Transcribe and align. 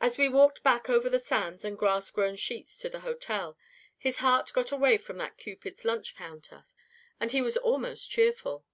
"As 0.00 0.16
we 0.16 0.30
walked 0.30 0.62
back 0.62 0.88
over 0.88 1.10
the 1.10 1.18
sands 1.18 1.62
and 1.62 1.76
grass 1.78 2.10
grown 2.10 2.38
streets 2.38 2.78
to 2.78 2.88
the 2.88 3.00
hotel, 3.00 3.58
his 3.98 4.20
heart 4.24 4.50
got 4.54 4.72
away 4.72 4.96
from 4.96 5.18
that 5.18 5.36
cupid's 5.36 5.84
lunch 5.84 6.16
counter, 6.16 6.64
and 7.20 7.30
he 7.30 7.42
was 7.42 7.58
almost 7.58 8.10
cheerful. 8.10 8.64